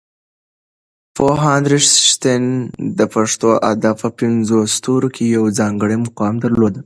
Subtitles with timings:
[1.15, 2.43] پوهاند رښتین
[2.97, 6.75] د پښتو ادب په پنځو ستورو کې یو ځانګړی مقام درلود.